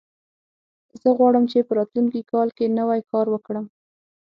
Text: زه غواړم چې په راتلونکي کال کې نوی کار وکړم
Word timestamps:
زه 1.01 1.09
غواړم 1.17 1.43
چې 1.51 1.65
په 1.67 1.73
راتلونکي 1.79 2.21
کال 2.31 2.47
کې 2.57 2.75
نوی 2.77 3.01
کار 3.11 3.25
وکړم 3.29 3.65